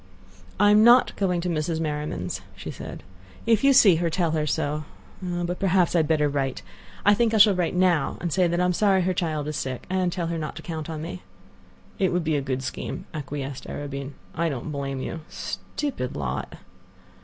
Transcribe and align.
"I'm 0.59 0.83
not 0.83 1.15
going 1.15 1.41
to 1.41 1.47
Mrs. 1.49 1.79
Merriman's," 1.79 2.41
she 2.55 2.71
said. 2.71 3.03
"If 3.45 3.63
you 3.63 3.71
see 3.71 3.97
her, 3.97 4.09
tell 4.09 4.31
her 4.31 4.47
so. 4.47 4.85
But 5.21 5.59
perhaps 5.59 5.93
I 5.95 5.99
had 5.99 6.07
better 6.07 6.27
write. 6.27 6.63
I 7.05 7.13
think 7.13 7.35
I 7.35 7.37
shall 7.37 7.53
write 7.53 7.75
now, 7.75 8.17
and 8.19 8.33
say 8.33 8.47
that 8.47 8.59
I 8.59 8.65
am 8.65 8.73
sorry 8.73 9.03
her 9.03 9.13
child 9.13 9.47
is 9.47 9.57
sick, 9.57 9.85
and 9.91 10.11
tell 10.11 10.25
her 10.25 10.39
not 10.39 10.55
to 10.55 10.63
count 10.63 10.89
on 10.89 11.03
me." 11.03 11.21
"It 11.99 12.11
would 12.11 12.23
be 12.23 12.35
a 12.35 12.41
good 12.41 12.63
scheme," 12.63 13.05
acquiesced 13.13 13.67
Arobin. 13.69 14.15
"I 14.33 14.49
don't 14.49 14.71
blame 14.71 15.01
you; 15.01 15.19
stupid 15.29 16.15
lot!" 16.15 16.55